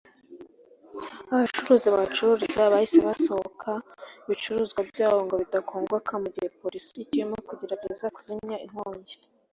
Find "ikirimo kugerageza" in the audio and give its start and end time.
7.03-8.05